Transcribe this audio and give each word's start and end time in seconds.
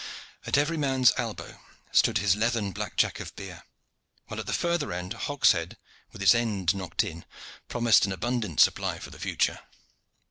At 0.47 0.57
every 0.57 0.77
man's 0.77 1.13
elbow 1.15 1.59
stood 1.91 2.17
his 2.17 2.35
leathern 2.35 2.71
blackjack 2.71 3.19
of 3.19 3.35
beer, 3.35 3.61
while 4.25 4.39
at 4.39 4.47
the 4.47 4.51
further 4.51 4.91
end 4.91 5.13
a 5.13 5.17
hogshead 5.19 5.77
with 6.11 6.23
its 6.23 6.33
end 6.33 6.73
knocked 6.73 7.03
in 7.03 7.23
promised 7.67 8.07
an 8.07 8.11
abundant 8.11 8.59
supply 8.61 8.97
for 8.97 9.11
the 9.11 9.19
future. 9.19 9.59